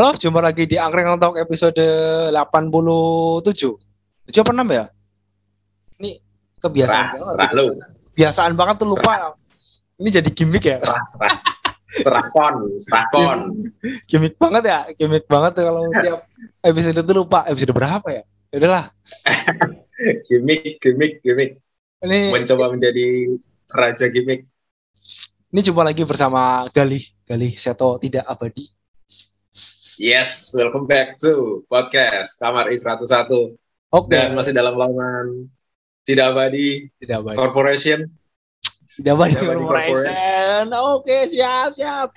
[0.00, 1.76] Halo, jumpa lagi di Angkring Talk episode
[2.32, 2.32] 87.
[2.32, 4.84] 7 apa 6 ya?
[6.00, 6.10] Ini
[6.56, 7.28] kebiasaan Serah, banget.
[7.28, 7.66] serah lu.
[8.08, 9.36] Kebiasaan banget tuh lupa.
[10.00, 10.80] Ini jadi gimmick ya?
[10.80, 11.36] Serah, serah.
[12.00, 13.40] Serah kon, serah kon.
[14.08, 14.88] Gimmick banget ya?
[14.96, 16.24] Gimmick banget tuh kalau tiap
[16.64, 17.44] episode itu lupa.
[17.44, 18.24] Episode berapa ya?
[18.24, 18.84] Ya udahlah.
[20.32, 21.60] Gimik, gimik, gimik.
[22.00, 23.36] Ini Mencoba menjadi
[23.68, 24.48] raja gimik.
[25.52, 27.04] ini jumpa lagi bersama Galih.
[27.28, 28.79] Galih Seto tidak abadi.
[30.00, 33.28] Yes, welcome back to podcast Kamar I101
[33.92, 35.52] Oke, dan masih dalam laman
[36.08, 37.36] tidak abadi tidak abadi.
[37.36, 38.00] corporation.
[38.88, 40.64] Tidak abadi Tidak abadi corporation.
[40.72, 42.16] Oke, siap, siap.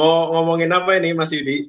[0.00, 1.68] Mau ngomongin apa ini Mas Yudi?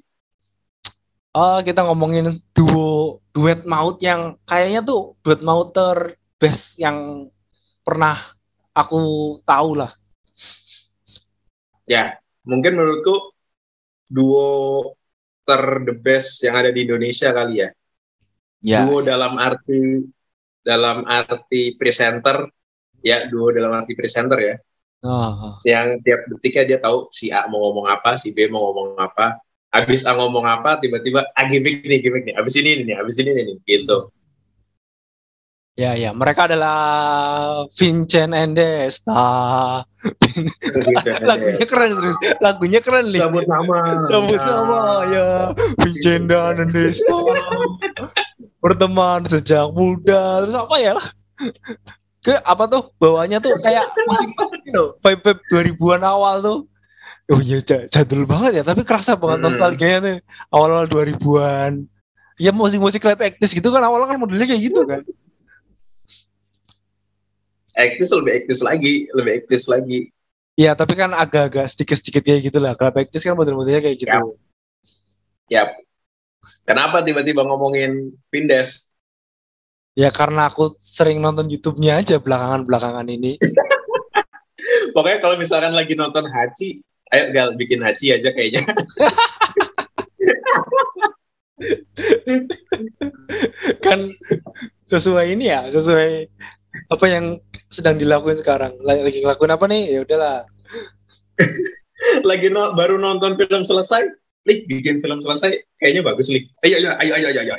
[1.36, 7.28] Oh, kita ngomongin duo duet maut yang kayaknya tuh duet maut terbest yang
[7.84, 8.24] pernah
[8.72, 9.92] aku tahu lah.
[11.84, 13.16] Ya, mungkin menurutku
[14.10, 14.48] duo
[15.46, 17.70] ter the best yang ada di Indonesia kali ya.
[18.82, 20.06] duo dalam arti
[20.66, 22.50] dalam arti presenter.
[23.06, 24.56] Ya duo dalam arti presenter ya.
[25.06, 28.98] Oh, yang tiap detiknya dia tahu si A mau ngomong apa si B mau ngomong
[28.98, 29.38] apa.
[29.70, 32.36] Habis A ngomong apa tiba-tiba ah gimmick nih gimmick nih.
[32.38, 34.10] Habis ini nih habis ini nih gitu
[35.76, 36.80] ya ya, mereka adalah
[37.76, 39.84] Vincent and Desta.
[41.22, 42.16] Lagunya keren terus.
[42.40, 43.20] Lagunya keren nih.
[43.20, 45.28] sebut nama Sebut nama ya
[45.80, 47.18] Vincent dan Desta.
[48.60, 50.42] Berteman sejak muda.
[50.44, 50.96] Terus apa ya?
[52.20, 54.98] Ke apa tuh bawahnya tuh kayak musik musik loh.
[55.00, 55.42] Vibe vibe
[55.78, 56.60] 2000-an awal tuh.
[57.26, 59.46] Oh iya ja- jadul banget ya, tapi kerasa banget Hmm.
[59.50, 60.14] nostalgianya tuh
[60.50, 61.86] awal-awal 2000-an.
[62.38, 65.02] Ya musik-musik rap aktis gitu kan awalnya kan modelnya kayak gitu kan.
[67.76, 70.12] Aktis lebih aktis lagi lebih aktis lagi
[70.56, 72.80] Ya tapi kan agak-agak sedikit-sedikit kayak gitu lah.
[72.80, 74.40] Rap aktis kan model-modelnya kayak gitu.
[75.52, 75.68] Ya.
[75.68, 75.76] ya
[76.64, 78.96] kenapa tiba-tiba ngomongin Pindes
[80.00, 83.36] Ya karena aku sering nonton YouTube-nya aja belakangan-belakangan ini.
[84.96, 86.82] pokoknya kalau misalkan lagi nonton Haji
[87.14, 88.64] ayo gal bikin Haji aja kayaknya
[93.86, 94.12] kan
[94.86, 96.28] sesuai ini ya, sesuai
[96.92, 97.40] apa yang
[97.76, 98.80] sedang dilakuin sekarang.
[98.80, 99.82] Lagi lagi ngelakuin apa nih?
[99.92, 100.38] Ya udahlah.
[102.30, 104.08] lagi no- baru nonton film selesai,
[104.46, 106.48] Lik bikin film selesai, kayaknya bagus Lik.
[106.64, 107.42] Ayo ayo ayo ayo ayo.
[107.44, 107.56] ayo.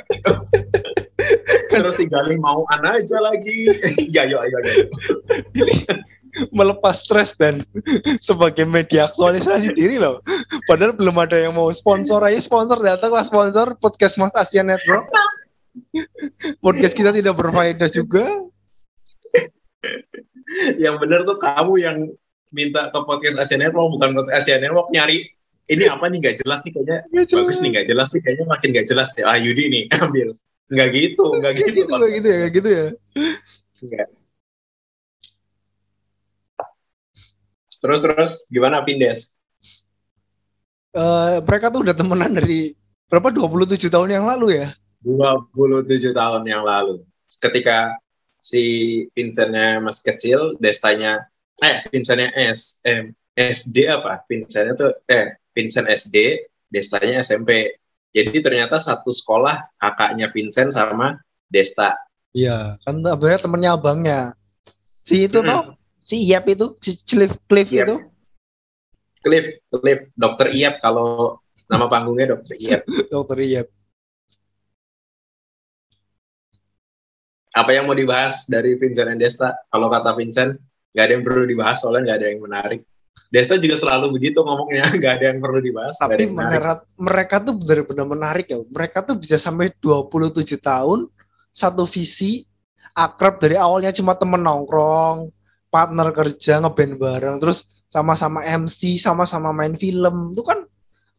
[1.67, 3.67] Terus si Galih mau ana aja lagi.
[4.07, 4.87] Ya ayo ayo ayo.
[6.55, 7.59] Melepas stres dan
[8.27, 10.23] sebagai media aktualisasi diri loh.
[10.69, 15.05] Padahal belum ada yang mau sponsor aja sponsor datanglah sponsor podcast Mas Asia Network.
[16.63, 18.46] podcast kita tidak berfaedah juga.
[20.83, 21.97] Yang bener tuh kamu yang
[22.51, 25.27] minta ke podcast Asia Network bukan podcast Asia Network nyari
[25.67, 26.97] ini apa nih nggak jelas nih kayaknya.
[27.11, 30.27] Bagus nih nggak jelas nih kayaknya makin nggak jelas ya ah Yudi nih ambil.
[30.67, 32.87] Nggak gitu nggak gitu gitu, kayak gitu ya, kayak gitu ya.
[33.83, 34.07] Nggak.
[37.77, 39.37] terus terus gimana Pindes?
[40.97, 42.73] Eh, mereka tuh udah temenan dari
[43.05, 43.29] berapa?
[43.29, 44.73] 27 tahun yang lalu ya.
[45.05, 47.05] 27 tahun yang lalu.
[47.37, 47.93] Ketika
[48.47, 48.63] si
[49.11, 51.27] Vincentnya masih kecil Destanya
[51.59, 56.15] eh Vincentnya S eh, SD apa Vincentnya tuh eh Vincent SD
[56.71, 57.75] Destanya SMP
[58.15, 61.19] jadi ternyata satu sekolah kakaknya Vincent sama
[61.51, 61.91] Desta
[62.37, 64.19] Iya, kan sebenarnya temennya abangnya.
[65.01, 65.47] Si itu Hmm.
[65.47, 65.61] toh,
[66.05, 67.87] si Iyap itu, si Cliff, Cliff Iyap.
[67.87, 67.95] itu.
[69.25, 73.67] Cliff Cliff Dokter Iyap kalau nama panggungnya Dokter Iyap Dokter Iyap.
[77.55, 80.59] Apa yang mau dibahas dari Vincent dan Desta kalau kata Vincent
[80.91, 82.81] nggak ada yang perlu dibahas soalnya nggak ada yang menarik
[83.27, 88.07] Desta juga selalu begitu ngomongnya nggak ada yang perlu dibahas Tapi menarik mereka tuh benar-benar
[88.07, 88.59] menarik ya.
[88.63, 91.11] Mereka tuh bisa sampai 27 tahun,
[91.51, 92.47] satu visi,
[92.95, 95.27] akrab dari awalnya cuma temen nongkrong,
[95.67, 100.31] partner kerja, ngeband bareng, terus sama-sama MC, sama-sama main film.
[100.31, 100.63] Itu kan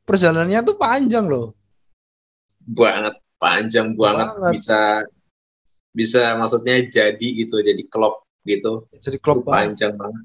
[0.08, 1.52] perjalanannya tuh panjang loh.
[2.68, 4.52] banget panjang banget, Banget.
[4.52, 4.80] bisa
[5.94, 9.44] bisa maksudnya jadi gitu jadi klop gitu Jadi banget.
[9.44, 10.24] panjang banget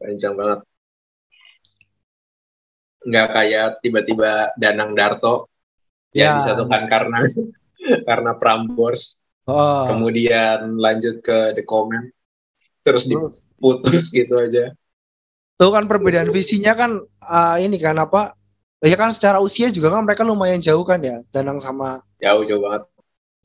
[0.00, 0.60] panjang banget
[3.00, 5.48] nggak kayak tiba-tiba Danang Darto
[6.10, 6.34] Ya.
[6.34, 7.18] yang disatukan karena
[8.08, 9.82] karena Prambors Oh.
[9.88, 12.06] kemudian lanjut ke The Comment
[12.86, 14.70] terus Terus diputus gitu aja
[15.58, 18.36] Tuh kan perbedaan visinya kan ah, ini kan apa?
[18.80, 21.20] Ya kan secara usia juga kan mereka lumayan jauh kan ya.
[21.34, 22.82] Danang sama jauh jauh banget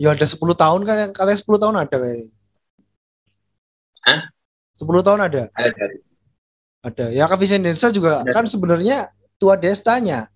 [0.01, 2.30] ya ada 10 tahun kan yang katanya 10 tahun ada kayaknya.
[4.06, 4.19] Hah?
[4.75, 5.44] 10 tahun ada.
[5.56, 5.86] ada
[6.86, 7.06] Ada.
[7.09, 8.30] Ya Kak Vincent Densa juga Ada.
[8.36, 9.09] kan sebenarnya
[9.42, 10.30] tua Destanya.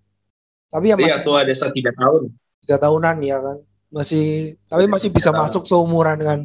[0.74, 2.30] Tapi ya masih Iya, tua desa tiga tahun.
[2.66, 3.58] tiga tahunan ya kan.
[3.90, 5.42] Masih tapi Iya, masih bisa tahun.
[5.50, 6.40] masuk seumuran kan.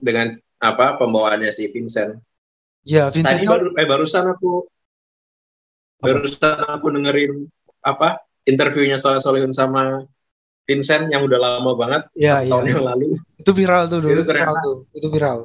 [0.00, 2.20] dengan apa pembawaannya si Vincent.
[2.84, 4.64] Ya, Tadi Vincent baru eh barusan aku
[6.00, 6.04] Apa?
[6.08, 7.32] barusan aku dengerin
[7.84, 8.16] apa
[8.46, 10.04] interviewnya Soleh Solihun sama
[10.64, 13.06] Vincent yang udah lama banget ya, ya, tahun yang lalu
[13.36, 14.78] itu viral tuh dulu Itu ternyata- viral tuh.
[14.94, 15.38] Itu viral.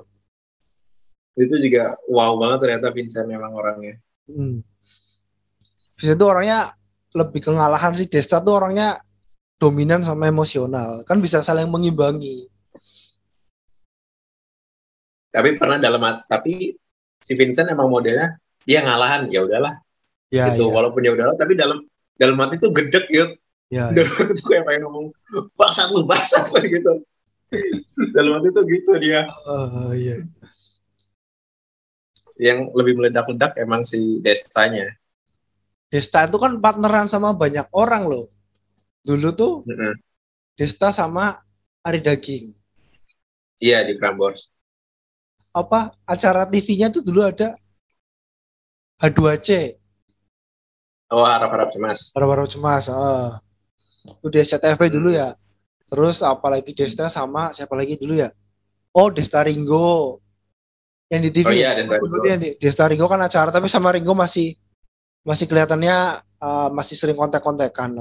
[1.36, 4.00] itu juga wow banget ternyata Vincent memang orangnya.
[4.32, 4.64] Hmm.
[6.00, 6.72] Vincent tuh orangnya
[7.12, 8.08] lebih kengalahan sih.
[8.08, 9.04] Desta tuh orangnya
[9.60, 11.04] dominan sama emosional.
[11.04, 12.48] Kan bisa saling mengimbangi.
[15.28, 16.00] Tapi pernah dalam
[16.32, 16.72] tapi
[17.20, 19.76] si Vincent emang modelnya dia ngalahan ya udahlah
[20.32, 21.84] Ya, gitu ya, walaupun ya udahlah tapi dalam
[22.16, 23.36] dalam hati tuh gedek gitu
[23.72, 23.96] ya, ya.
[23.96, 25.06] dalam hati tuh kayak pengen ngomong
[25.60, 26.94] bangsat lu bangsat lu gitu
[28.16, 30.24] dalam hati tuh gitu dia Oh, iya.
[32.36, 34.92] yang lebih meledak-ledak emang si Destanya
[35.86, 38.26] Desta itu kan partneran sama banyak orang loh.
[39.06, 39.96] Dulu tuh Mm-mm.
[40.58, 41.40] Desta sama
[41.86, 42.52] Ari Daging.
[43.64, 44.52] iya di Prambors
[45.56, 47.56] Apa acara TV-nya tuh dulu ada
[49.00, 49.80] H2C,
[51.16, 52.92] oh harap-harap cemas baru-baru cemas.
[52.92, 53.40] ah.
[54.06, 55.34] Itu di SCTV dulu ya.
[55.88, 58.30] Terus apalagi Desta sama siapa lagi dulu ya?
[58.92, 60.20] Oh, Desta Ringo.
[61.10, 61.46] Yang di TV.
[61.48, 62.26] Oh iya, Desta Dulu Ringo.
[62.28, 64.58] yang di- Desta Ringo kan acara tapi sama Ringo masih
[65.26, 65.98] masih kelihatannya
[66.44, 67.96] ah, masih sering kontak-kontakan.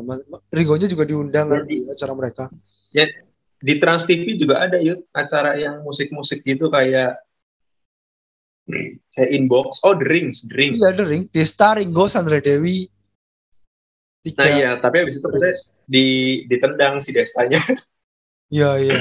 [0.52, 2.44] Ringonya juga diundang kan di acara mereka.
[3.64, 7.16] di Trans TV juga ada yuk acara yang musik-musik gitu kayak
[9.12, 11.28] kayak inbox oh the rings the rings Iya, Ring.
[11.32, 12.88] Desta, Ringo, Sandra Dewi.
[14.25, 14.41] Tiga.
[14.41, 15.29] nah iya tapi habis itu
[15.85, 16.06] di
[16.49, 17.61] ditendang si Destanya
[18.55, 18.94] Iya, iya.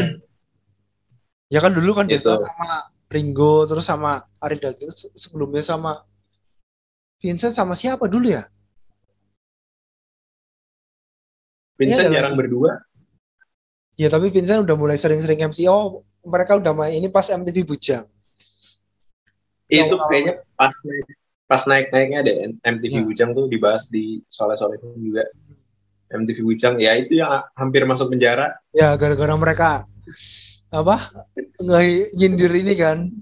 [1.51, 2.25] Ya kan dulu kan Gitu.
[2.25, 6.01] Desta sama Ringo, terus sama Ari Daging, se- sebelumnya sama
[7.21, 8.49] Vincent sama siapa dulu ya?
[11.77, 12.81] Vincent Iya, jarang berdua
[13.93, 15.69] Ya tapi Vincent udah mulai sering-sering MC.
[15.69, 18.09] Oh, mereka udah main ini pas MTV Bujang.
[19.69, 20.73] itu kayaknya pas
[21.53, 22.35] pas naik naiknya deh
[22.65, 23.01] MTV Ya.
[23.05, 25.21] Bujang tuh dibahas di Soleh Soleh juga.
[26.09, 28.57] MTV Bujang ya itu yang hampir masuk penjara.
[28.73, 29.85] Ya gara-gara mereka
[30.73, 31.13] apa
[31.61, 33.13] nggak nyindir ini kan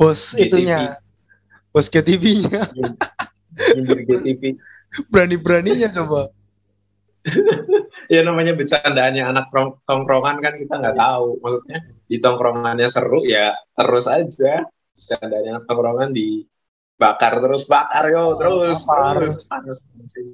[0.00, 0.40] bos GTV.
[0.48, 0.80] itunya.
[1.68, 2.72] Bos GTV-nya
[3.76, 4.56] nyindir GTV
[5.12, 6.32] berani-beraninya coba.
[8.08, 11.36] Ya namanya bercandaannya anak tong- tongkrongan kan kita nggak tahu.
[11.38, 11.78] Maksudnya
[12.08, 14.64] di tongkrongannya seru ya terus aja.
[14.96, 16.08] Bercandaannya anak tongkrongan
[17.02, 19.14] dibakar terus bakar yo terus bakar.
[19.18, 19.78] terus terus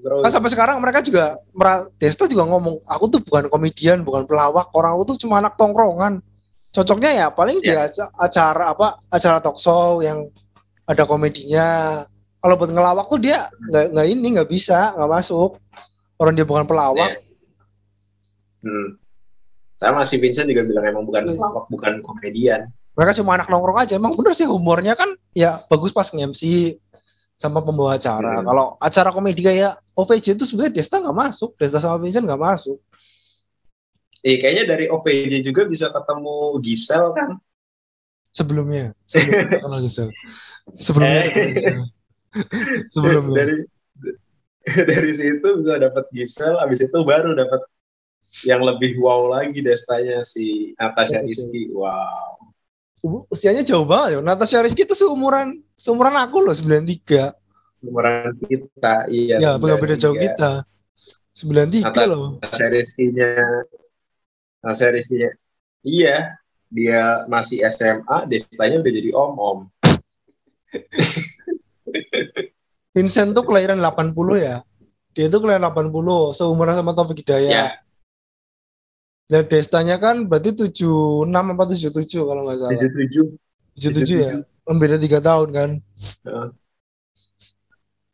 [0.05, 1.41] terus kan sampai sekarang mereka juga
[1.97, 6.21] Desta juga ngomong aku tuh bukan komedian bukan pelawak orang aku tuh cuma anak tongkrongan
[6.69, 7.89] cocoknya ya paling di Ya.
[7.89, 10.29] aca- acara apa acara talk show yang
[10.85, 12.05] ada komedinya
[12.39, 15.57] kalau buat ngelawak tuh dia nggak nggak ini nggak bisa nggak masuk
[16.21, 17.25] orang dia bukan pelawak Ya.
[18.61, 18.99] Hmm.
[19.79, 21.39] Sama si Vincent juga bilang emang bukan Iya.
[21.39, 22.67] pelawak, bukan komedian.
[22.99, 26.75] Mereka cuma anak nongkrong aja emang bener sih humornya kan ya bagus pas nge-MC
[27.39, 28.45] sama pembawa acara Hmm.
[28.45, 32.83] kalau acara komedi kayak OVJ itu sebenarnya Desta nggak masuk Desta sama Vincent nggak masuk
[34.19, 37.39] Eh, kayaknya dari OVJ juga bisa ketemu Gisel kan?
[38.29, 40.09] sebelumnya sebelumnya kenal Gisel
[40.75, 41.87] sebelumnya Eh.
[42.91, 43.55] sebelumnya dari
[44.69, 47.63] dari situ bisa dapat Gisel, abis itu baru dapat
[48.45, 51.25] yang lebih wow lagi destanya si Natasha Natasha.
[51.25, 51.73] Rizky.
[51.73, 52.38] Wow.
[53.31, 57.31] Usianya jauh banget ya Natasha Rizky itu seumuran seumuran aku loh 93
[57.79, 59.39] Umuran kita, iya.
[59.39, 60.25] ya beda jauh 93.
[60.27, 60.51] kita
[61.39, 63.31] 93 Natasha- loh Natasha Rizky-nya,
[64.67, 65.31] Natasha Rizky-nya,
[65.87, 66.17] iya.
[66.69, 69.73] Dia masih SMA, destanya udah jadi om-om.
[72.93, 74.61] Vincent tuh kelahiran 80 ya
[75.17, 77.67] dia tuh kelahiran 80 seumuran sama Taufik Hidayat Ya,
[79.29, 82.81] Dan Destanya kan berarti 76 apa 77 kalau nggak salah.
[82.81, 83.37] 77.
[83.77, 84.33] 77 ya.
[84.65, 85.71] Beda 3 tahun kan.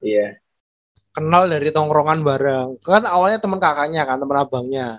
[0.02, 0.42] Iya.
[1.14, 2.82] Kenal dari tongkrongan bareng.
[2.82, 4.98] Kan awalnya teman kakaknya kan, teman abangnya.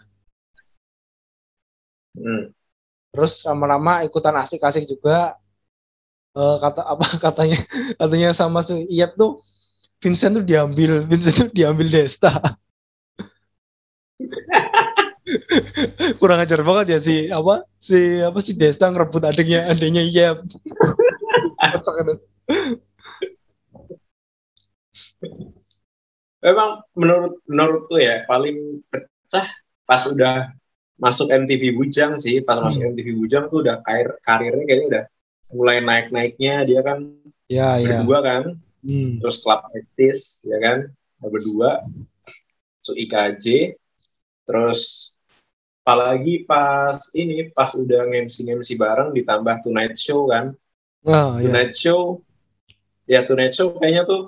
[2.16, 2.56] Hmm.
[3.12, 5.36] Terus lama-lama ikutan asik-asik juga.
[6.36, 7.60] Eh, kata apa katanya
[8.00, 9.44] katanya sama si Iyep tuh
[10.00, 12.40] Vincent tuh diambil, Vincent tuh diambil Desta.
[16.22, 20.38] Kurang ajar banget ya si apa si apa si Desta ngerebut adiknya adiknya Iyep.
[21.74, 22.14] Kocak itu.
[26.46, 29.48] Memang menurut menurutku ya paling pecah
[29.86, 30.54] pas udah
[30.96, 32.70] masuk MTV Bujang sih, pas Hmm.
[32.70, 35.04] masuk MTV Bujang tuh udah karir karirnya kayaknya udah
[35.52, 37.10] mulai naik-naiknya dia kan
[37.50, 38.02] Ya ya.
[38.02, 38.44] berdua kan
[38.86, 39.18] Hmm.
[39.18, 41.82] terus Club Etis ya kan berdua
[42.86, 43.74] so IKJ
[44.46, 45.15] terus
[45.86, 50.58] apalagi pas ini pas udah ngemsi ngemsi bareng ditambah Tonight Show kan
[51.06, 51.38] Oh.
[51.38, 52.26] Tonight Show
[53.06, 54.26] ya Tonight Show kayaknya tuh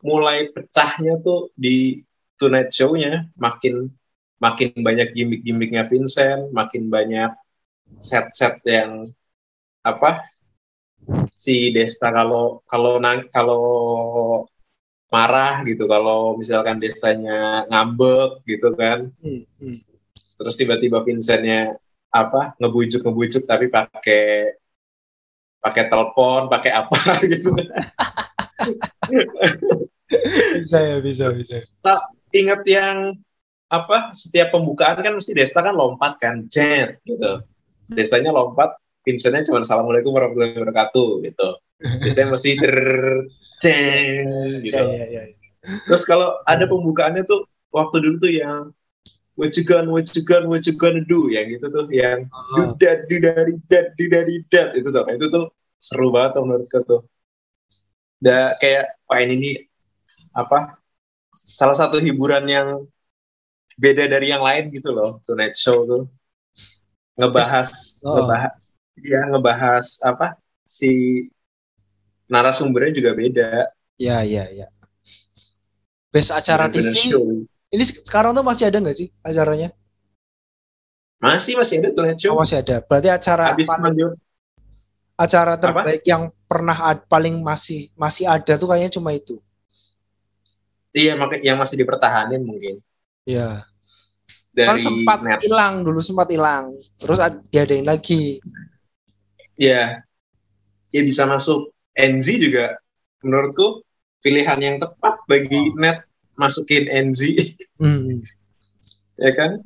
[0.00, 2.00] mulai pecahnya tuh di
[2.40, 3.92] Tonight Show-nya makin
[4.40, 7.36] makin banyak gimmick-gimmicknya Vincent makin banyak
[8.00, 9.12] set-set yang
[9.84, 10.24] apa
[11.36, 13.64] si Desta kalau kalau nang kalau
[15.12, 19.89] marah gitu kalau misalkan Destanya ngambek gitu kan Hmm, hmm.
[20.40, 21.76] Terus tiba-tiba Vincentnya
[22.08, 24.56] apa ngebujuk ngebujuk tapi pakai
[25.60, 26.96] pakai telepon pakai apa
[27.32, 27.52] gitu.
[30.64, 31.60] Bisa ya, bisa, bisa.
[32.32, 33.14] ingat yang
[33.70, 37.44] apa setiap pembukaan kan mesti Desta kan lompat kan jet gitu.
[37.92, 41.48] Destanya lompat Vincentnya cuma assalamualaikum warahmatullahi wabarakatuh gitu.
[42.02, 42.76] Destanya mesti ter
[43.60, 44.26] ceng
[44.66, 44.82] gitu.
[44.82, 45.36] Iya, iya, iya.
[45.86, 48.72] terus kalau ada pembukaannya tuh waktu dulu tuh yang
[49.38, 52.74] what you gonna what you gonna what you gonna do yang gitu tuh yang Oh,
[52.74, 55.44] dudat dudari dat dudari dat itu tuh itu tuh
[55.80, 57.00] seru banget tuh menurutku tuh
[58.20, 59.56] udah kayak wah ini nih
[60.36, 60.76] apa
[61.50, 62.68] salah satu hiburan yang
[63.80, 66.04] beda dari yang lain gitu loh Tonight Show tuh
[67.16, 67.70] ngebahas
[68.04, 68.12] Oh.
[68.16, 68.54] ngebahas
[69.00, 70.36] ya ngebahas apa
[70.68, 71.24] si
[72.28, 73.50] narasumbernya juga beda
[74.00, 74.66] Iya, iya, iya.
[76.08, 76.88] Best acara TV.
[76.96, 77.20] show.
[77.70, 79.70] Ini sekarang tuh masih ada nggak sih acaranya?
[81.20, 82.80] masih masih ada Tonight Show Oh, masih ada.
[82.80, 84.16] Berarti acara habis paling-
[85.20, 89.36] acara terbaik yang pernah ad- paling masih masih ada tuh kayaknya cuma itu.
[90.90, 92.82] iya mak- yang masih dipertahanin mungkin
[93.22, 93.62] Iya.
[94.56, 96.74] Kan dari sempat net hilang dulu sempat hilang.
[96.98, 98.40] Terus ad- diadain lagi.
[99.54, 100.00] ya
[100.90, 102.80] ya bisa masuk NZ juga
[103.20, 103.84] menurutku
[104.18, 105.76] pilihan yang tepat bagi Oh.
[105.78, 106.08] net
[106.40, 107.20] masukin NZ
[107.76, 108.24] Hmm.
[109.20, 109.60] ya kan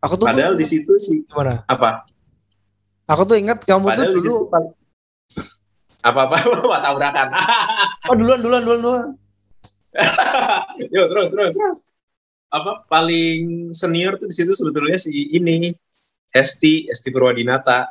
[0.00, 1.64] Aku tuh padahal di situ sih gimana?
[1.64, 2.04] apa
[3.04, 4.48] Aku tuh ingat kamu padahal tuh dulu.
[6.00, 7.28] apa apa apa tabrakan
[8.08, 9.08] Oh duluan duluan duluan duluan.
[10.90, 11.78] yuk terus terus terus
[12.48, 15.72] apa paling senior tuh di situ sebetulnya si ini
[16.30, 17.88] Hesti Hesti Purwadinata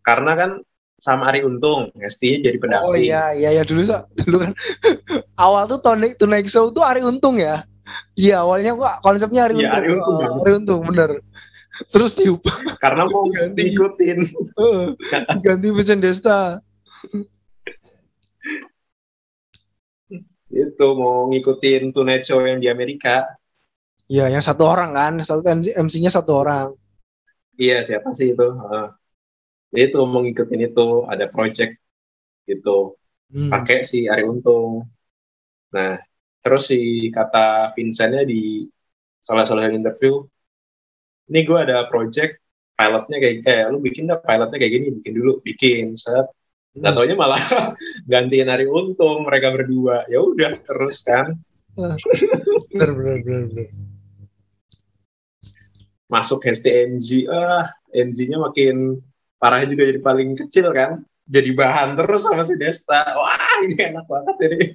[0.00, 0.50] karena kan
[0.96, 3.84] sama Ari Untung Hesti jadi pendamping Oh iya iya ya dulu
[4.16, 4.52] dulu kan
[5.36, 7.64] awal tuh Tonight Tonight Show tuh Ari Untung ya.
[8.14, 9.76] Iya awalnya kok konsepnya Ari Iya, Untung.
[9.76, 10.30] Ari Untung, Oh, kan.
[10.40, 11.10] Ari Untung bener.
[11.90, 13.58] Terus diubah karena mau Ganti.
[13.66, 14.84] diikutin eh,
[15.44, 16.62] ganti Vincent Desta.
[20.54, 23.26] itu mau ngikutin Tonight Show yang di Amerika
[24.04, 25.40] Iya yang satu orang kan, satu
[25.74, 26.76] MC-nya satu orang.
[27.56, 28.86] iya siapa sih itu Heeh.
[29.82, 31.74] itu mau ngikutin itu ada project
[32.46, 32.94] gitu
[33.34, 33.50] Hmm.
[33.50, 34.86] pakai si Ari Untung
[35.74, 35.98] nah
[36.38, 36.78] terus si
[37.10, 38.62] kata Vincentnya di
[39.18, 40.22] salah salah interview
[41.26, 42.38] ini gue ada project
[42.74, 46.26] pilotnya kayak eh lu bikin dah pilotnya kayak gini bikin dulu bikin set
[46.74, 46.98] Nggak Hmm.
[46.98, 47.38] taunya malah
[48.10, 51.26] gantiin Ari Untung mereka berdua ya udah terus kan
[51.74, 53.42] Bener bener bener.
[53.46, 53.68] bener.
[56.06, 58.98] masuk STNG ah NG-nya makin
[59.38, 64.04] parahnya juga jadi paling kecil kan jadi bahan terus sama si Desta wah ini enak
[64.06, 64.66] banget ini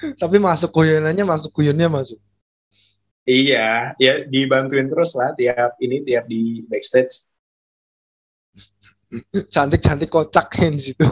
[0.00, 2.16] Tapi masuk guyonannya masuk guyonnya masuk.
[3.28, 7.22] iya ya dibantuin terus lah tiap ini tiap di backstage
[9.50, 11.02] Cantik cantik kocak kan di situ.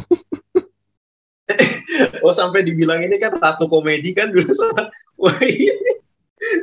[2.24, 4.86] oh sampai dibilang ini kan ratu komedi kan dulu sama
[5.20, 5.92] wah ini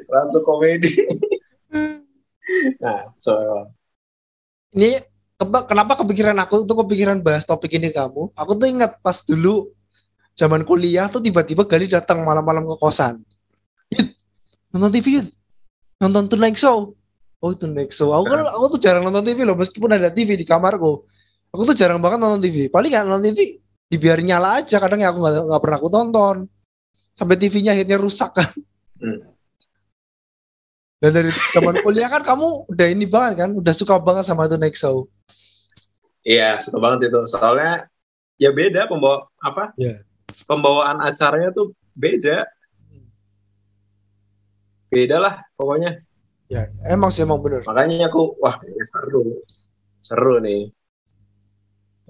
[0.07, 0.91] ratu komedi
[2.79, 3.35] nah so
[4.75, 4.99] Ini
[5.39, 8.35] kenapa kepikiran aku tuh kepikiran bahas topik ini kamu?
[8.35, 9.71] Aku tuh ingat pas dulu
[10.35, 13.23] zaman kuliah tuh tiba-tiba Gali datang malam-malam ke kosan.
[13.91, 14.07] Yud,
[14.75, 15.27] nonton TV Yud.
[16.03, 16.91] Nonton Tonight Show.
[17.39, 18.11] Oh Tonight Show.
[18.11, 21.07] Aku kan aku tuh jarang nonton TV loh meskipun ada TV di kamarku.
[21.55, 22.67] Aku tuh jarang banget nonton TV.
[22.67, 26.37] Paling kan nonton TV dibiarin nyala aja kadang ya aku nggak pernah aku tonton.
[27.15, 28.51] Sampai TV-nya akhirnya rusak kan.
[28.99, 29.23] Hmm.
[30.99, 34.75] Dan dari zaman kuliah kan kamu udah ini banget kan, udah suka banget sama Tonight
[34.75, 35.07] Show.
[36.25, 37.85] iya suka banget itu soalnya
[38.41, 40.01] ya beda pembawa apa Iya.
[40.43, 42.43] Pembawaan acaranya tuh beda.
[44.91, 46.03] Beda lah pokoknya.
[46.51, 47.65] Ya, emang sih emang bener.
[47.65, 49.41] makanya aku wah ini seru.
[50.03, 50.69] Seru nih.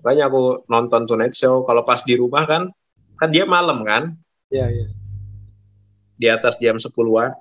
[0.01, 1.63] Makanya aku nonton Tonight Show.
[1.63, 2.67] Kalau pas di rumah kan
[3.15, 4.17] kan dia malam kan?
[4.51, 4.85] Ya, ya.
[6.15, 7.31] di atas jam 10-an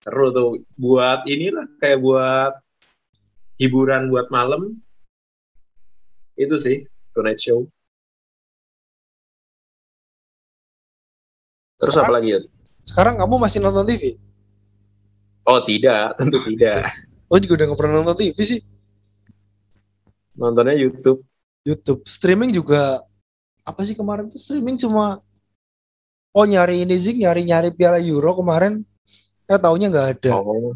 [0.00, 0.50] seru tuh.
[0.78, 2.52] Buat inilah kayak buat
[3.60, 4.80] hiburan buat malam.
[6.36, 7.68] Itu sih Tonight Show
[11.86, 12.40] Terus Sekarang- apa lagi ya?
[12.82, 14.02] Sekarang kamu masih nonton TV?
[15.46, 16.90] Oh tidak, tentu tidak.
[17.30, 18.60] Oh juga udah nggak pernah nonton TV sih.
[20.34, 21.22] Nontonnya YouTube.
[21.62, 22.02] YouTube.
[22.10, 23.06] Streaming juga
[23.62, 25.22] apa sih kemarin tuh streaming cuma
[26.34, 28.82] oh nyari ini sih nyari-nyari Piala Euro kemarin.
[29.46, 30.30] Eh taunya nggak ada.
[30.42, 30.74] Oh,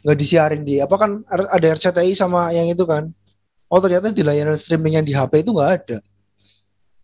[0.00, 3.12] nggak disiarin di apa kan ada RCTI sama yang itu kan
[3.68, 5.98] oh ternyata di layanan streaming yang di HP itu nggak ada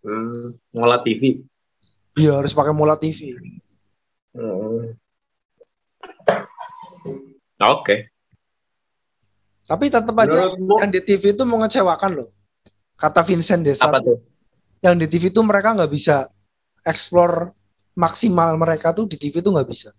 [0.01, 1.45] hmm, ngolah TV.
[2.17, 3.37] Iya harus pakai Mola TV
[4.37, 4.93] Hmm.
[7.57, 8.13] Oke.
[9.65, 12.29] tapi tetap aja Menurutmu yang di TV itu mengecewakan loh
[12.93, 14.21] kata Vincent Desa apa tuh?
[14.85, 16.29] yang di TV itu mereka nggak bisa
[16.85, 17.49] explore
[17.97, 19.89] maksimal mereka tuh di TV itu nggak bisa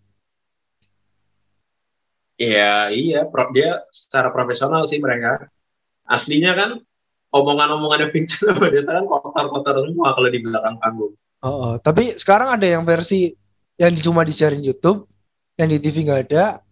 [2.39, 5.51] Iya, iya, pro, dia secara profesional sih mereka.
[6.07, 6.79] Aslinya kan
[7.35, 11.19] omongan-omongannya Vincent sama Desta kan kotor-kotor semua kalau di belakang panggung.
[11.45, 11.75] Oh, oh.
[11.83, 13.35] tapi sekarang ada yang versi
[13.79, 15.07] yang cuma disiarin YouTube
[15.59, 16.63] yang di TV nggak ada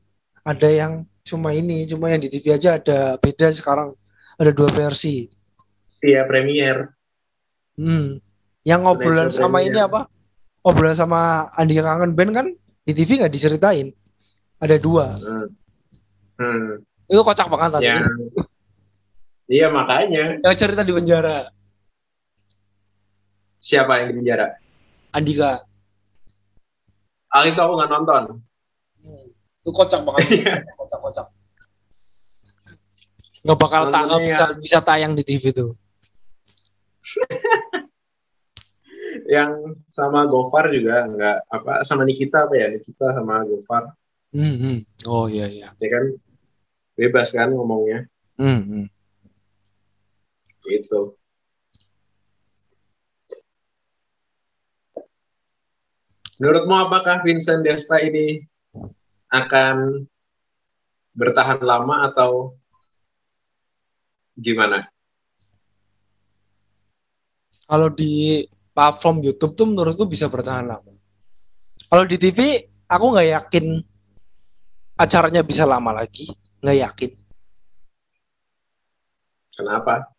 [0.46, 0.92] ada yang
[1.26, 3.94] cuma ini cuma yang di TV aja ada beda sekarang
[4.38, 5.26] ada dua versi
[6.04, 6.92] Iya, premier.
[7.76, 8.20] Hmm.
[8.66, 10.00] Yang ngobrolan sama planning ini apa?
[10.66, 12.46] Obrolan sama Andika Kangen Band kan
[12.86, 13.90] di TV nggak diceritain.
[14.62, 15.18] Ada dua.
[15.18, 15.48] Hmm.
[16.36, 16.68] Hmm.
[17.06, 17.86] Itu kocak banget tadi.
[19.46, 21.46] Iya, makanya Yang cerita di penjara.
[23.66, 24.54] Siapa yang di penjara?
[25.10, 25.66] Andika.
[27.34, 28.22] Ah, itu aku nggak nonton.
[29.02, 29.26] Hmm.
[29.66, 30.46] Itu kocak banget.
[30.78, 31.26] Kocak-kocak.
[33.42, 35.74] Nggak bakal tak Nontonnya bisa bisa tayang di TV tuh.
[39.26, 42.70] Yang sama Gofar juga nggak apa sama Nikita apa ya?
[42.70, 43.90] Nikita sama Gofar
[44.34, 44.78] Hmm, hmm.
[45.08, 45.70] Oh iya iya.
[45.80, 46.04] ya kan
[46.98, 48.04] bebas kan ngomongnya
[48.36, 48.86] Hmm, hmm.
[50.68, 51.16] gitu.
[56.36, 58.44] Menurutmu apakah Vincent Desta ini
[59.32, 60.04] akan
[61.16, 62.52] bertahan lama atau
[64.36, 64.84] gimana?
[67.64, 68.44] Kalau di
[68.76, 70.92] platform YouTube tuh menurutku bisa bertahan lama.
[71.88, 73.66] Kalau di TV aku nggak yakin
[75.00, 76.28] acaranya bisa lama lagi.
[76.60, 77.10] Nggak yakin.
[79.56, 80.12] Kenapa?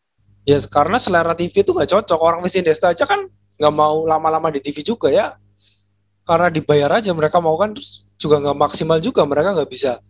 [0.49, 2.19] Ya karena selera TV itu nggak cocok.
[2.19, 3.29] Orang Vincent Desta aja kan
[3.61, 5.37] nggak mau lama-lama di TV juga ya.
[6.27, 10.03] Karena dibayar aja mereka mau kan terus juga nggak maksimal juga mereka nggak bisa.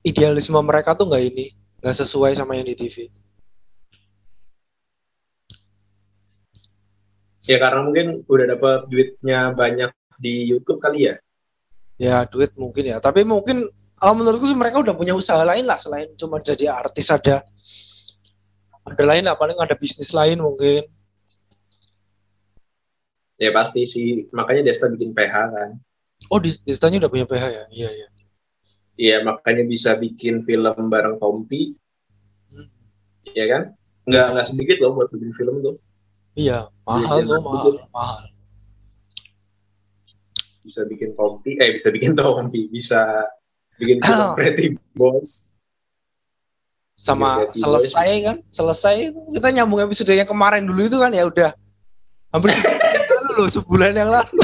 [0.00, 1.52] Idealisme mereka tuh nggak ini
[1.84, 3.12] nggak sesuai sama yang di TV.
[7.44, 11.14] Ya karena mungkin udah dapat duitnya banyak di YouTube kali ya.
[11.98, 13.02] Ya duit mungkin ya.
[13.02, 17.10] Tapi mungkin kalau menurutku sih mereka udah punya usaha lain lah selain cuma jadi artis
[17.10, 17.44] ada
[18.82, 20.88] ada lain lah paling ada bisnis lain mungkin.
[23.42, 24.30] Ya pasti sih.
[24.30, 25.70] Makanya Desta bikin PH kan.
[26.30, 27.64] Oh Destanya udah punya PH ya?
[27.74, 28.08] Iya iya.
[28.94, 31.74] Iya makanya bisa bikin film bareng Tompi.
[32.54, 32.70] Hmm.
[33.34, 33.62] Iya kan?
[34.06, 35.74] Nggak nggak sedikit loh buat bikin film tuh.
[36.38, 37.36] Iya mahal iya.
[37.42, 38.30] mahal mahal.
[40.62, 41.58] Bisa bikin Tompi.
[41.58, 42.70] Eh bisa bikin Tompi.
[42.70, 43.26] Bisa
[43.82, 44.34] bikin film Oh.
[44.38, 45.58] Pretty Boys.
[46.94, 48.22] Sama Pretty selesai Boys.
[48.22, 48.36] kan?
[48.54, 48.94] Selesai
[49.34, 51.50] kita nyambung episode yang kemarin dulu itu kan ya udah
[52.30, 52.54] hampir
[53.36, 54.42] loh sebulan yang lalu.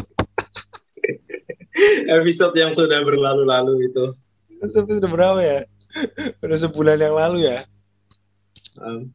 [2.20, 4.04] Episode yang sudah berlalu-lalu itu.
[4.58, 5.60] Episode berapa ya?
[6.42, 7.62] Udah sebulan yang lalu ya.
[8.78, 9.10] Um,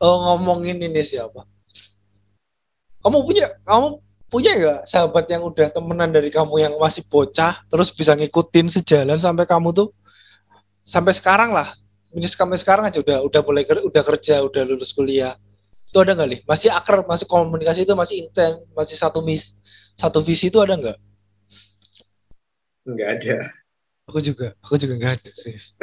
[0.00, 1.44] Oh ngomongin ini siapa?
[3.04, 4.00] Kamu punya kamu
[4.32, 9.18] punya nggak sahabat yang udah temenan dari kamu yang masih bocah terus bisa ngikutin sejalan
[9.20, 9.88] sampai kamu tuh
[10.86, 11.74] sampai sekarang lah
[12.14, 15.34] ini sampai sekarang aja udah udah mulai ker- udah kerja udah lulus kuliah
[15.90, 19.50] itu ada nggak nih masih akrab masih komunikasi itu masih intens masih satu mis
[19.98, 20.98] satu visi itu ada nggak
[22.86, 23.36] nggak ada.
[24.06, 25.74] aku juga aku juga nggak ada serius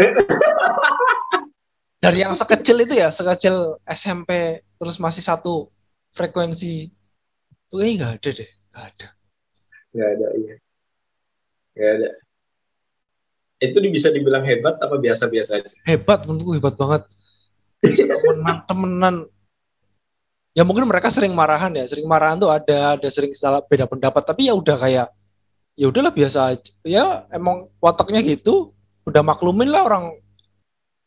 [2.03, 5.67] dari yang sekecil itu ya sekecil SMP terus masih satu
[6.15, 6.87] frekuensi
[7.67, 9.07] itu kayaknya nggak ada deh nggak ada
[9.97, 10.55] Nggak ada, iya.
[11.73, 12.09] Nggak ada.
[13.57, 15.69] Itu bisa dibilang hebat apa biasa-biasa aja?
[15.89, 17.03] hebat menurutku hebat banget
[18.21, 19.15] temenan temenan
[20.57, 21.85] ya mungkin mereka sering marahan ya.
[21.85, 24.25] Sering marahan tuh ada ada sering salah beda pendapat.
[24.25, 25.07] Tapi ya udah kayak
[25.77, 26.71] ya udahlah biasa aja.
[26.81, 28.73] Ya emang wataknya gitu
[29.05, 30.17] udah maklumin lah orang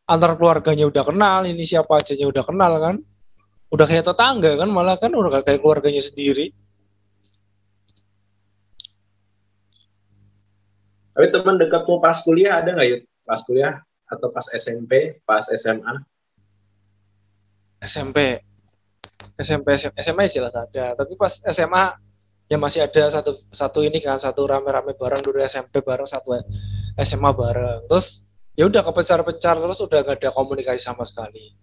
[0.06, 2.96] antar keluarganya udah kenal ini siapa aja udah kenal kan.
[3.74, 6.54] Udah kayak tetangga kan malah kan udah kayak keluarganya sendiri.
[11.10, 13.02] Tapi teman dekatmu pas kuliah ada nggak yuk?
[13.26, 16.06] Pas kuliah atau pas SMP, pas SMA?
[17.82, 18.49] SMP
[19.40, 20.92] SMP SMA, SMA jelas ada.
[20.96, 21.84] Tapi pas SMA
[22.50, 26.36] ya masih ada satu satu ini kan satu rame-rame bareng dulu SMP bareng satu
[26.98, 27.86] SMA bareng.
[27.86, 28.26] Terus
[28.58, 31.54] ya udah kepecar-pecar terus udah gak ada komunikasi sama sekali.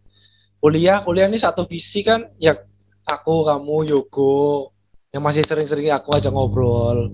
[0.58, 2.58] Kuliah kuliah ini satu visi kan ya
[3.06, 4.74] aku kamu Yogo
[5.14, 7.14] yang masih sering-sering aku aja ngobrol.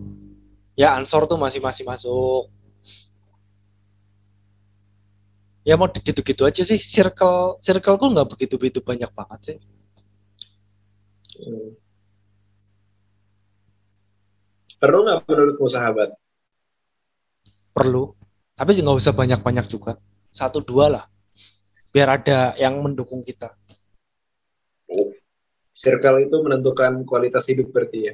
[0.79, 2.49] Ya ansor tuh masih masih masuk.
[5.63, 9.58] Ya mau gitu-gitu aja sih circle circleku nggak begitu begitu banyak banget sih
[11.39, 11.72] Hmm.
[14.78, 16.13] Perlu nggak menurutmu sahabat?
[17.74, 18.13] perlu
[18.54, 19.98] tapi nggak usah banyak-banyak juga
[20.30, 21.06] satu dua lah
[21.89, 23.58] biar ada yang mendukung kita
[25.74, 28.13] Circle itu menentukan kualitas hidup berarti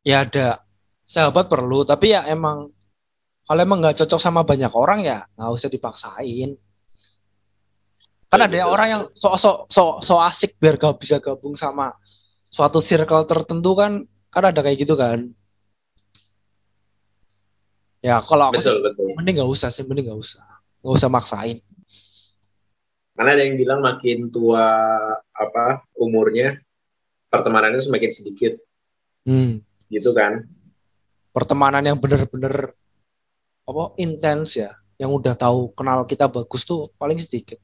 [0.00, 0.64] ya ada
[1.04, 2.72] sahabat perlu tapi ya emang
[3.44, 6.56] kalau emang nggak cocok sama banyak orang ya nggak usah dipaksain
[8.28, 8.72] kan ada Betul.
[8.72, 11.96] orang yang so so so so asik biar gak bisa gabung sama
[12.52, 15.32] suatu circle tertentu kan kan ada kayak gitu kan
[18.04, 19.08] ya kalau aku sih, Betul betul.
[19.16, 20.44] mending nggak usah sih mending nggak usah
[20.84, 21.58] nggak usah maksain
[23.18, 24.62] Karena ada yang bilang makin tua
[25.34, 26.54] apa umurnya
[27.34, 28.54] pertemanannya semakin sedikit
[29.26, 29.58] hmm.
[29.90, 30.46] gitu kan.
[31.34, 32.74] pertemanan yang bener-bener
[33.66, 37.58] apa intens ya yang udah tahu kenal kita bagus tuh paling sedikit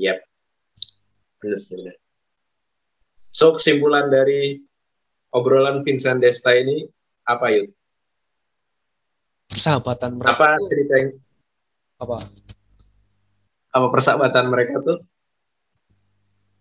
[0.00, 0.18] Yap.
[1.38, 1.76] Benar sih.
[1.78, 1.96] benar.
[3.34, 4.62] So kesimpulan dari
[5.34, 6.86] obrolan Vincent Desta ini
[7.26, 7.74] apa yuk?
[9.44, 11.10] persahabatan mereka Apa cerita yang
[12.00, 12.16] apa
[13.74, 14.98] apa persahabatan mereka tuh?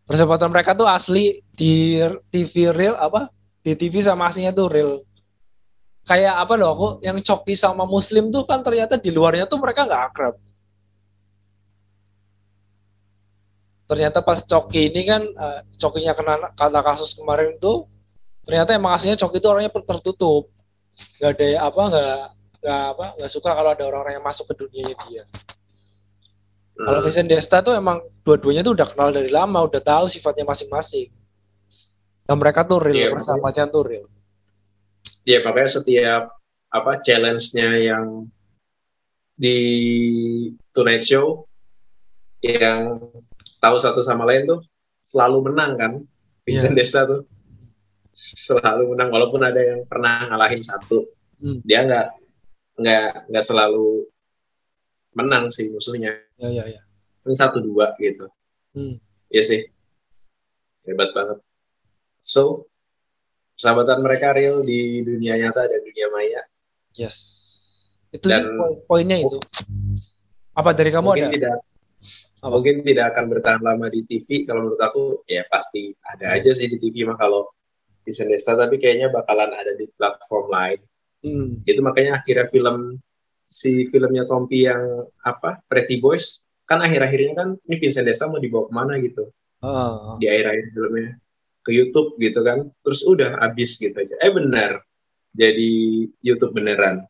[0.03, 1.95] persahabatan mereka tuh asli di
[2.27, 3.31] TV real apa
[3.63, 4.91] di TV sama aslinya tuh real
[6.03, 9.87] kayak apa loh aku yang Coki sama Muslim tuh kan ternyata di luarnya tuh mereka
[9.87, 10.35] nggak akrab
[13.93, 17.85] ternyata pas Coki ini kan eh, Cokinya kena kata kasus kemarin tuh
[18.41, 20.49] ternyata emang aslinya Coki itu orangnya tertutup
[21.21, 22.17] nggak ada apa nggak
[22.65, 25.23] nggak apa nggak suka kalau ada orang-orang yang masuk ke dunianya dia
[26.73, 27.05] kalau Hmm.
[27.05, 31.13] Vincent Desta tuh emang dua-duanya tuh udah kenal dari lama, udah tahu sifatnya masing-masing.
[32.25, 34.05] Dan mereka tuh real, Iya, persahabatan tuh real.
[35.21, 36.23] Ya makanya setiap
[36.73, 38.25] apa challenge-nya yang
[39.37, 39.57] di
[40.73, 41.45] Tonight Show
[42.41, 42.99] yang
[43.63, 44.59] tahu satu sama lain tuh
[45.01, 45.91] selalu menang kan
[46.43, 47.23] Vincent Desta tuh
[48.13, 51.07] selalu menang walaupun ada yang pernah ngalahin satu
[51.39, 51.59] Hmm.
[51.61, 52.07] dia nggak
[52.77, 54.07] nggak nggak selalu
[55.13, 56.79] menang sih musuhnya Ya, ya, ya.
[57.19, 58.27] Paling satu dua gitu
[58.71, 58.95] Hmm.
[59.27, 59.61] Iya sih
[60.83, 61.39] hebat banget
[62.17, 62.67] so
[63.53, 66.41] persahabatan mereka real di dunia nyata dan dunia maya
[66.93, 67.17] Yes.
[68.09, 69.41] Itu Dan- sih poin- poinnya itu.
[70.53, 71.27] Apa dari kamu ada?
[71.27, 71.57] tidak?
[72.51, 76.67] Mungkin tidak akan bertahan lama di TV kalau menurut aku ya pasti ada aja sih
[76.67, 77.47] di TV mah kalau
[78.03, 80.81] di Desta tapi kayaknya bakalan ada di platform lain.
[81.23, 81.63] Hmm.
[81.63, 82.99] itu makanya akhirnya film
[83.47, 88.67] si filmnya Tompi yang apa Pretty Boys kan akhir-akhirnya kan ini Vincent Desta mau dibawa
[88.67, 89.31] ke mana gitu.
[89.63, 91.11] Ah, di akhir-akhir filmnya.
[91.63, 92.67] Ke YouTube gitu kan.
[92.83, 94.19] Terus udah habis gitu aja.
[94.19, 94.83] Eh benar
[95.33, 95.71] jadi
[96.21, 97.07] YouTube beneran.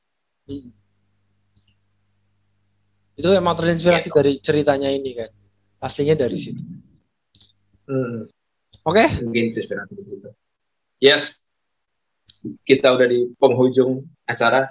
[0.48, 0.72] Hmm.
[3.14, 4.18] Itu emang terinspirasi Gitu.
[4.18, 5.30] dari ceritanya ini kan.
[5.84, 6.62] Aslinya dari situ.
[7.86, 8.26] Hmm.
[8.84, 10.30] Oke, mungkin inspiratif gitu.
[11.00, 11.48] Yes,
[12.64, 14.68] kita udah di penghujung acara.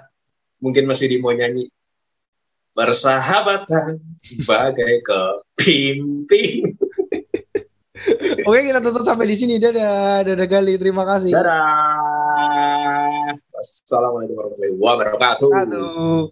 [0.61, 1.69] Mungkin masih di mau nyanyi
[2.73, 4.01] bersahabatan
[4.49, 6.73] bagai kepimpin.
[8.49, 9.61] oke kita tutup sampai di sini.
[9.61, 10.73] Dadah, dadah Gali.
[10.81, 11.31] Terima kasih.
[11.33, 11.53] Dadah.
[13.53, 15.49] Wassalamualaikum warahmatullahi wabarakatuh.
[15.53, 16.23] Aduh.